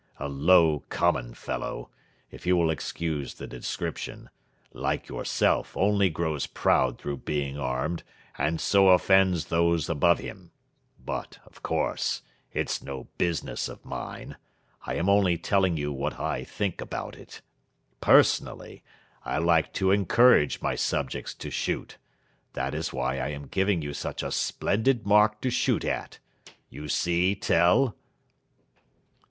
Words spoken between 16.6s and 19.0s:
about it. Personally,